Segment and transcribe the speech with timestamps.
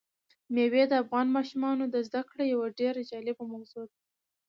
[0.53, 3.95] مېوې د افغان ماشومانو د زده کړې یوه ډېره جالبه موضوع ده.